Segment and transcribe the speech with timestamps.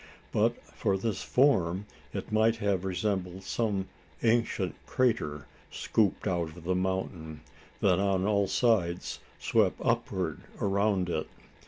[0.31, 3.87] But for this form, it might have resembled some
[4.23, 7.41] ancient crater scooped out of the mountain,
[7.81, 11.27] that on all sides swept upward around it.